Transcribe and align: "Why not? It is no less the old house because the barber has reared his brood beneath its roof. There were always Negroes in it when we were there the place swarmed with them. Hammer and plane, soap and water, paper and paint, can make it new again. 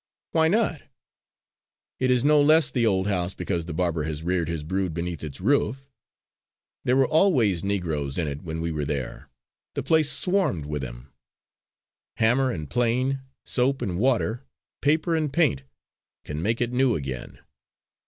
"Why 0.31 0.47
not? 0.47 0.81
It 1.99 2.09
is 2.09 2.23
no 2.23 2.41
less 2.41 2.71
the 2.71 2.87
old 2.87 3.05
house 3.05 3.35
because 3.35 3.65
the 3.65 3.73
barber 3.75 4.01
has 4.05 4.23
reared 4.23 4.47
his 4.47 4.63
brood 4.63 4.95
beneath 4.95 5.23
its 5.23 5.39
roof. 5.39 5.87
There 6.83 6.95
were 6.97 7.07
always 7.07 7.63
Negroes 7.63 8.17
in 8.17 8.27
it 8.27 8.41
when 8.41 8.61
we 8.61 8.71
were 8.71 8.83
there 8.83 9.29
the 9.75 9.83
place 9.83 10.11
swarmed 10.11 10.65
with 10.65 10.81
them. 10.81 11.13
Hammer 12.17 12.49
and 12.49 12.67
plane, 12.67 13.21
soap 13.45 13.83
and 13.83 13.99
water, 13.99 14.41
paper 14.81 15.15
and 15.15 15.31
paint, 15.31 15.65
can 16.25 16.41
make 16.41 16.61
it 16.61 16.71
new 16.73 16.95
again. 16.95 17.37